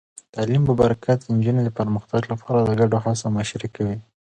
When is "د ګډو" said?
2.63-2.97